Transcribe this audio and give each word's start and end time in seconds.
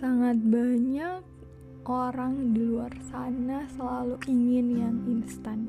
Sangat 0.00 0.40
banyak 0.40 1.20
orang 1.84 2.56
di 2.56 2.72
luar 2.72 2.88
sana 3.12 3.68
selalu 3.76 4.16
ingin 4.32 4.66
yang 4.80 4.96
instan, 5.04 5.68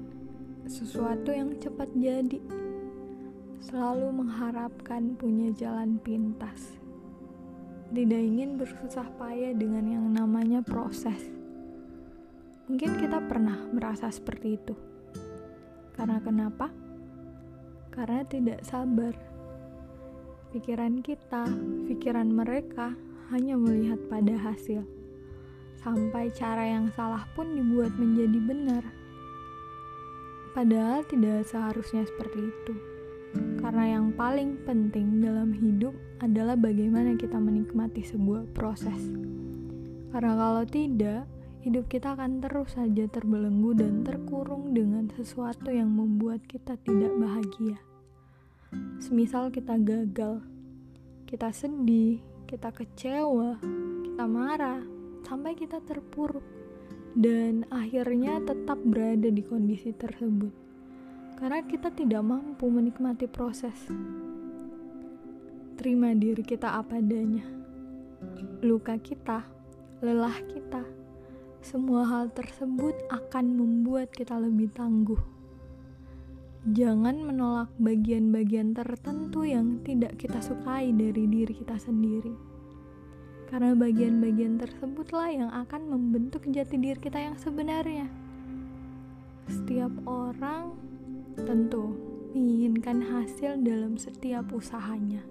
sesuatu 0.72 1.36
yang 1.36 1.60
cepat 1.60 1.92
jadi, 1.92 2.40
selalu 3.60 4.24
mengharapkan 4.24 5.20
punya 5.20 5.52
jalan 5.52 6.00
pintas, 6.00 6.80
tidak 7.92 8.24
ingin 8.24 8.56
bersusah 8.56 9.12
payah 9.20 9.52
dengan 9.52 10.00
yang 10.00 10.08
namanya 10.08 10.64
proses. 10.64 11.28
Mungkin 12.72 13.04
kita 13.04 13.20
pernah 13.28 13.68
merasa 13.76 14.08
seperti 14.08 14.56
itu, 14.56 14.80
karena 16.00 16.24
kenapa? 16.24 16.72
Karena 17.92 18.24
tidak 18.24 18.64
sabar. 18.64 19.12
Pikiran 20.56 21.04
kita, 21.04 21.52
pikiran 21.92 22.32
mereka 22.32 23.11
hanya 23.32 23.56
melihat 23.56 23.98
pada 24.12 24.36
hasil. 24.36 24.84
Sampai 25.80 26.30
cara 26.36 26.68
yang 26.68 26.92
salah 26.94 27.26
pun 27.34 27.56
dibuat 27.58 27.96
menjadi 27.96 28.40
benar. 28.44 28.84
Padahal 30.52 31.08
tidak 31.08 31.48
seharusnya 31.48 32.04
seperti 32.04 32.52
itu. 32.52 32.74
Karena 33.64 33.98
yang 33.98 34.12
paling 34.12 34.60
penting 34.68 35.24
dalam 35.24 35.56
hidup 35.56 35.96
adalah 36.20 36.60
bagaimana 36.60 37.16
kita 37.16 37.40
menikmati 37.40 38.04
sebuah 38.04 38.52
proses. 38.52 39.00
Karena 40.12 40.36
kalau 40.36 40.64
tidak, 40.68 41.24
hidup 41.64 41.88
kita 41.88 42.20
akan 42.20 42.44
terus 42.44 42.76
saja 42.76 43.08
terbelenggu 43.08 43.72
dan 43.80 44.04
terkurung 44.04 44.76
dengan 44.76 45.08
sesuatu 45.16 45.72
yang 45.72 45.88
membuat 45.88 46.44
kita 46.52 46.76
tidak 46.84 47.16
bahagia. 47.16 47.80
Semisal 49.00 49.56
kita 49.56 49.80
gagal, 49.80 50.44
kita 51.32 51.54
sedih, 51.56 52.20
kita 52.52 52.76
kecewa, 52.76 53.56
kita 54.04 54.28
marah, 54.28 54.84
sampai 55.24 55.56
kita 55.56 55.80
terpuruk, 55.80 56.44
dan 57.16 57.64
akhirnya 57.72 58.44
tetap 58.44 58.76
berada 58.84 59.32
di 59.32 59.40
kondisi 59.40 59.96
tersebut 59.96 60.52
karena 61.42 61.66
kita 61.66 61.90
tidak 61.90 62.22
mampu 62.22 62.70
menikmati 62.70 63.26
proses. 63.26 63.74
Terima 65.74 66.14
diri 66.14 66.46
kita 66.46 66.78
apa 66.78 67.02
adanya, 67.02 67.42
luka 68.62 69.00
kita, 69.02 69.42
lelah 70.06 70.38
kita, 70.46 70.86
semua 71.66 72.06
hal 72.06 72.30
tersebut 72.30 72.94
akan 73.10 73.58
membuat 73.58 74.14
kita 74.14 74.38
lebih 74.38 74.70
tangguh. 74.70 75.41
Jangan 76.62 77.26
menolak 77.26 77.74
bagian-bagian 77.82 78.78
tertentu 78.78 79.42
yang 79.42 79.82
tidak 79.82 80.14
kita 80.22 80.38
sukai 80.46 80.94
dari 80.94 81.26
diri 81.26 81.58
kita 81.58 81.74
sendiri. 81.82 82.38
Karena 83.50 83.74
bagian-bagian 83.74 84.62
tersebutlah 84.62 85.34
yang 85.34 85.50
akan 85.50 85.90
membentuk 85.90 86.46
jati 86.46 86.78
diri 86.78 87.02
kita 87.02 87.18
yang 87.18 87.34
sebenarnya. 87.42 88.06
Setiap 89.50 89.90
orang 90.06 90.78
tentu 91.34 91.98
menginginkan 92.38 93.10
hasil 93.10 93.58
dalam 93.66 93.98
setiap 93.98 94.54
usahanya. 94.54 95.26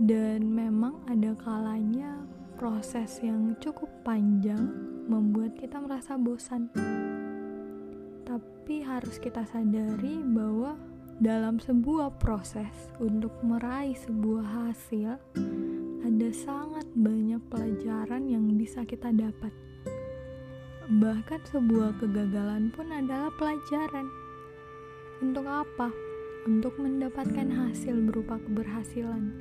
Dan 0.00 0.56
memang 0.56 1.04
ada 1.04 1.36
kalanya 1.36 2.24
proses 2.56 3.20
yang 3.20 3.60
cukup 3.60 3.92
panjang 4.08 4.72
membuat 5.04 5.52
kita 5.60 5.76
merasa 5.76 6.16
bosan 6.16 6.72
tapi 8.28 8.84
harus 8.84 9.16
kita 9.16 9.48
sadari 9.48 10.20
bahwa 10.20 10.76
dalam 11.16 11.56
sebuah 11.56 12.20
proses 12.20 12.68
untuk 13.00 13.32
meraih 13.40 13.96
sebuah 13.96 14.44
hasil, 14.44 15.16
ada 16.04 16.28
sangat 16.36 16.84
banyak 16.92 17.40
pelajaran 17.48 18.28
yang 18.28 18.44
bisa 18.60 18.84
kita 18.84 19.08
dapat. 19.16 19.50
Bahkan 20.92 21.40
sebuah 21.48 21.96
kegagalan 21.96 22.68
pun 22.68 22.92
adalah 22.92 23.32
pelajaran. 23.40 24.04
Untuk 25.24 25.48
apa? 25.48 25.88
Untuk 26.44 26.76
mendapatkan 26.76 27.48
hasil 27.48 27.96
berupa 28.12 28.36
keberhasilan. 28.44 29.32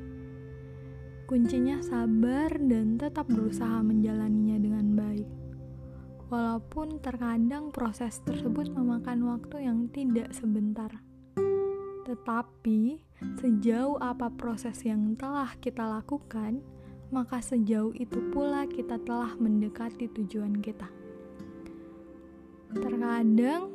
Kuncinya 1.27 1.83
sabar 1.83 2.55
dan 2.55 2.95
tetap 2.95 3.27
berusaha 3.27 3.83
menjalaninya 3.83 4.57
dengan 4.63 4.95
baik 4.95 5.46
walaupun 6.27 6.99
terkadang 6.99 7.71
proses 7.71 8.19
tersebut 8.27 8.67
memakan 8.75 9.31
waktu 9.31 9.63
yang 9.63 9.87
tidak 9.95 10.35
sebentar. 10.35 10.91
Tetapi, 12.03 13.03
sejauh 13.39 13.99
apa 13.99 14.31
proses 14.35 14.79
yang 14.83 15.15
telah 15.15 15.51
kita 15.59 15.83
lakukan, 15.83 16.63
maka 17.11 17.39
sejauh 17.39 17.95
itu 17.95 18.19
pula 18.31 18.67
kita 18.67 18.99
telah 19.03 19.35
mendekati 19.39 20.11
tujuan 20.11 20.59
kita. 20.59 20.87
Terkadang 22.75 23.71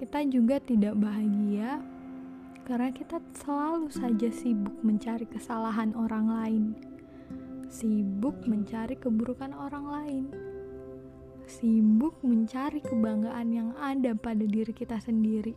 kita 0.00 0.20
juga 0.28 0.56
tidak 0.64 0.96
bahagia 0.96 1.84
karena 2.64 2.88
kita 2.96 3.20
selalu 3.36 3.92
saja 3.92 4.28
sibuk 4.32 4.72
mencari 4.80 5.28
kesalahan 5.28 5.92
orang 5.92 6.26
lain, 6.32 6.64
sibuk 7.68 8.40
mencari 8.48 8.96
keburukan 8.96 9.52
orang 9.52 9.84
lain 9.84 10.24
sibuk 11.44 12.16
mencari 12.24 12.80
kebanggaan 12.80 13.48
yang 13.52 13.70
ada 13.76 14.16
pada 14.16 14.44
diri 14.44 14.72
kita 14.72 14.96
sendiri. 15.00 15.52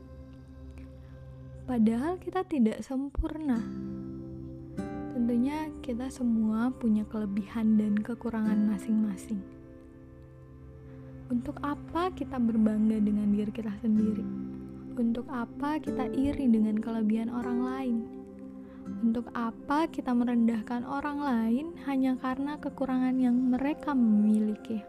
Padahal 1.68 2.16
kita 2.20 2.48
tidak 2.48 2.80
sempurna. 2.80 3.60
Tentunya 5.12 5.68
kita 5.84 6.08
semua 6.08 6.72
punya 6.72 7.04
kelebihan 7.12 7.76
dan 7.76 8.00
kekurangan 8.00 8.72
masing-masing. 8.72 9.44
Untuk 11.28 11.60
apa 11.60 12.08
kita 12.16 12.40
berbangga 12.40 13.04
dengan 13.04 13.36
diri 13.36 13.52
kita 13.52 13.76
sendiri? 13.84 14.24
Untuk 14.96 15.28
apa 15.28 15.76
kita 15.84 16.08
iri 16.16 16.48
dengan 16.48 16.80
kelebihan 16.80 17.28
orang 17.28 17.60
lain? 17.60 17.98
Untuk 19.04 19.28
apa 19.36 19.92
kita 19.92 20.16
merendahkan 20.16 20.88
orang 20.88 21.20
lain 21.20 21.66
hanya 21.84 22.16
karena 22.16 22.56
kekurangan 22.56 23.20
yang 23.20 23.36
mereka 23.36 23.92
miliki? 23.92 24.80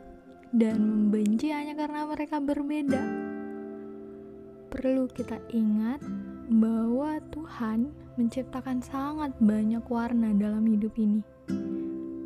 Dan 0.53 0.81
membenci 0.81 1.53
hanya 1.53 1.77
karena 1.77 2.09
mereka 2.09 2.41
berbeda. 2.41 3.05
Perlu 4.69 5.09
kita 5.13 5.41
ingat 5.53 6.01
bahwa 6.49 7.21
Tuhan 7.33 7.93
menciptakan 8.17 8.81
sangat 8.81 9.37
banyak 9.41 9.85
warna 9.89 10.33
dalam 10.37 10.65
hidup 10.69 10.93
ini. 10.97 11.21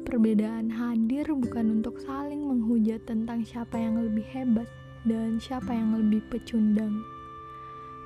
Perbedaan 0.06 0.68
hadir 0.68 1.26
bukan 1.32 1.80
untuk 1.80 1.98
saling 2.02 2.44
menghujat 2.44 3.02
tentang 3.08 3.42
siapa 3.42 3.80
yang 3.80 3.98
lebih 3.98 4.26
hebat 4.30 4.68
dan 5.08 5.40
siapa 5.40 5.72
yang 5.72 5.96
lebih 5.96 6.20
pecundang. 6.28 7.00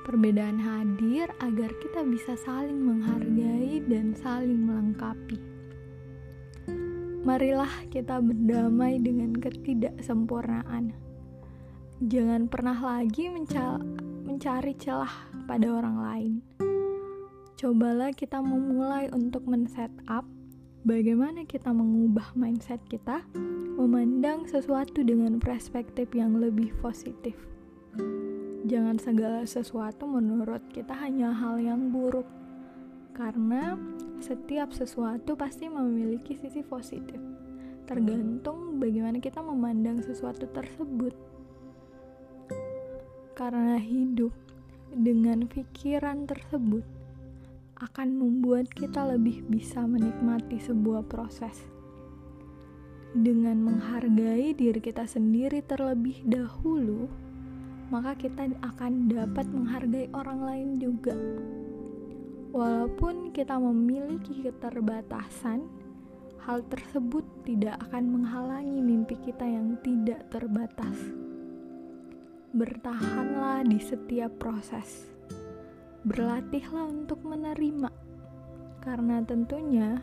Perbedaan 0.07 0.55
hadir 0.55 1.27
agar 1.43 1.67
kita 1.83 2.07
bisa 2.07 2.39
saling 2.39 2.79
menghargai 2.79 3.83
dan 3.91 4.15
saling 4.15 4.63
melengkapi 4.63 5.56
marilah 7.27 7.83
kita 7.91 8.23
berdamai 8.23 9.03
dengan 9.03 9.35
ketidaksempurnaan. 9.35 10.95
Jangan 11.99 12.47
pernah 12.47 12.79
lagi 12.79 13.27
mencari 13.27 14.71
celah 14.79 15.11
pada 15.43 15.67
orang 15.67 15.97
lain. 15.99 16.33
Cobalah 17.59 18.15
kita 18.15 18.39
memulai 18.39 19.11
untuk 19.11 19.43
men-set 19.43 19.91
up 20.07 20.23
bagaimana 20.87 21.43
kita 21.43 21.67
mengubah 21.67 22.31
mindset 22.31 22.79
kita, 22.87 23.27
memandang 23.75 24.47
sesuatu 24.47 25.03
dengan 25.03 25.35
perspektif 25.43 26.07
yang 26.15 26.39
lebih 26.39 26.71
positif. 26.79 27.35
Jangan 28.63 29.03
segala 29.03 29.43
sesuatu 29.43 30.07
menurut 30.07 30.63
kita 30.71 30.95
hanya 30.95 31.35
hal 31.35 31.59
yang 31.59 31.91
buruk, 31.91 32.29
karena 33.11 33.75
setiap 34.21 34.73
sesuatu 34.73 35.37
pasti 35.37 35.69
memiliki 35.69 36.37
sisi 36.37 36.61
positif. 36.65 37.21
Tergantung 37.87 38.83
bagaimana 38.83 39.23
kita 39.23 39.39
memandang 39.39 40.03
sesuatu 40.03 40.43
tersebut. 40.51 41.15
Karena 43.31 43.79
hidup 43.79 44.35
dengan 44.91 45.47
pikiran 45.47 46.27
tersebut 46.27 46.83
akan 47.79 48.09
membuat 48.19 48.67
kita 48.75 49.07
lebih 49.07 49.39
bisa 49.47 49.87
menikmati 49.87 50.59
sebuah 50.59 51.07
proses. 51.07 51.63
Dengan 53.15 53.55
menghargai 53.63 54.51
diri 54.51 54.83
kita 54.83 55.07
sendiri 55.07 55.63
terlebih 55.63 56.27
dahulu, 56.27 57.07
maka 57.87 58.19
kita 58.19 58.51
akan 58.67 59.07
dapat 59.07 59.47
menghargai 59.47 60.11
orang 60.11 60.43
lain 60.43 60.69
juga. 60.75 61.15
Walaupun 62.51 63.31
kita 63.31 63.55
memiliki 63.55 64.43
keterbatasan, 64.43 65.86
hal 66.45 66.61
tersebut 66.67 67.25
tidak 67.47 67.81
akan 67.89 68.19
menghalangi 68.19 68.83
mimpi 68.83 69.17
kita 69.25 69.47
yang 69.47 69.79
tidak 69.81 70.27
terbatas. 70.29 70.97
Bertahanlah 72.53 73.65
di 73.65 73.81
setiap 73.81 74.37
proses. 74.37 75.09
Berlatihlah 76.05 76.87
untuk 76.87 77.25
menerima, 77.25 77.91
karena 78.85 79.19
tentunya 79.25 79.99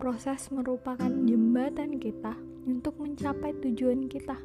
proses 0.00 0.48
merupakan 0.52 1.08
jembatan 1.08 2.00
kita 2.00 2.34
untuk 2.66 2.98
mencapai 2.98 3.54
tujuan 3.62 4.10
kita. 4.10 4.36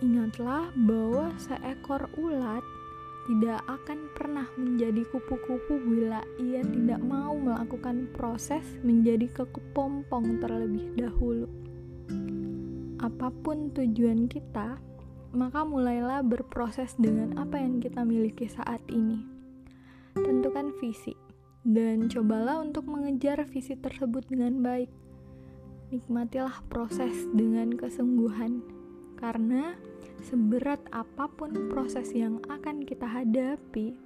Ingatlah 0.00 0.72
bahwa 0.74 1.36
seekor 1.36 2.08
ulat 2.16 2.64
tidak 3.28 3.60
akan 3.68 3.98
pernah 4.16 4.48
menjadi 4.56 5.04
kupu-kupu 5.12 5.76
bila 5.82 6.24
ia 6.40 6.64
tidak 6.64 7.00
mau 7.04 7.36
melakukan 7.36 8.08
proses 8.16 8.64
menjadi 8.80 9.28
kekepompong 9.32 10.40
terlebih 10.40 10.88
dahulu. 10.96 11.48
Apa 13.00 13.32
pun 13.32 13.72
tujuan 13.72 14.28
kita, 14.28 14.80
maka 15.32 15.60
mulailah 15.62 16.24
berproses 16.24 16.96
dengan 16.96 17.36
apa 17.36 17.60
yang 17.60 17.78
kita 17.80 18.02
miliki 18.04 18.48
saat 18.48 18.80
ini. 18.88 19.24
Tentukan 20.16 20.74
visi 20.80 21.14
dan 21.62 22.08
cobalah 22.08 22.64
untuk 22.64 22.88
mengejar 22.88 23.44
visi 23.48 23.76
tersebut 23.76 24.26
dengan 24.28 24.64
baik. 24.64 24.88
Nikmatilah 25.90 26.64
proses 26.70 27.26
dengan 27.34 27.74
kesungguhan, 27.74 28.62
karena 29.18 29.74
seberat 30.20 30.80
apa 30.92 31.26
pun 31.32 31.72
proses 31.72 32.12
yang 32.12 32.40
akan 32.48 32.84
kita 32.84 33.08
hadapi, 33.08 33.96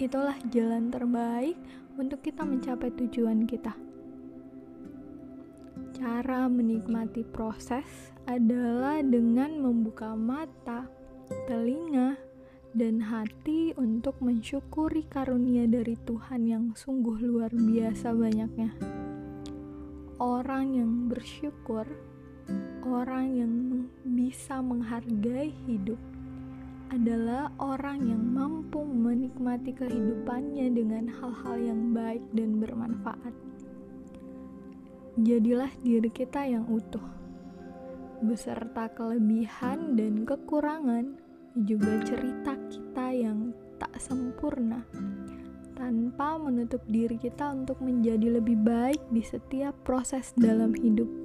itulah 0.00 0.34
jalan 0.50 0.90
terbaik 0.90 1.56
untuk 2.00 2.24
kita 2.24 2.42
mencapai 2.42 2.90
tujuan 2.96 3.46
kita. 3.46 3.76
Cara 5.94 6.50
menikmati 6.50 7.22
proses 7.22 7.86
adalah 8.26 8.98
dengan 9.04 9.62
membuka 9.62 10.16
mata, 10.18 10.90
telinga, 11.46 12.18
dan 12.74 12.98
hati 12.98 13.70
untuk 13.78 14.18
mensyukuri 14.18 15.06
karunia 15.06 15.70
dari 15.70 15.94
Tuhan 15.94 16.50
yang 16.50 16.64
sungguh 16.74 17.22
luar 17.22 17.54
biasa 17.54 18.10
banyaknya. 18.10 18.74
Orang 20.18 20.74
yang 20.74 21.06
bersyukur, 21.06 21.86
orang 22.84 23.26
yang 23.34 23.52
bisa 24.04 24.60
menghargai 24.60 25.52
hidup, 25.64 25.98
adalah 26.92 27.50
orang 27.58 28.06
yang 28.06 28.22
mampu 28.22 28.84
menikmati 28.86 29.74
kehidupannya 29.74 30.70
dengan 30.70 31.10
hal-hal 31.10 31.56
yang 31.58 31.90
baik 31.90 32.22
dan 32.36 32.62
bermanfaat. 32.62 33.34
Jadilah 35.18 35.70
diri 35.82 36.10
kita 36.10 36.46
yang 36.46 36.66
utuh, 36.70 37.02
beserta 38.22 38.90
kelebihan 38.94 39.98
dan 39.98 40.26
kekurangan 40.26 41.18
juga 41.54 42.02
cerita 42.02 42.58
kita 42.70 43.06
yang 43.14 43.54
tak 43.78 43.94
sempurna 43.98 44.82
tanpa 45.74 46.38
menutup 46.38 46.82
diri 46.86 47.18
kita 47.18 47.50
untuk 47.50 47.82
menjadi 47.82 48.38
lebih 48.38 48.58
baik 48.62 49.02
di 49.10 49.22
setiap 49.22 49.74
proses 49.82 50.30
dalam 50.38 50.74
hidup. 50.74 51.23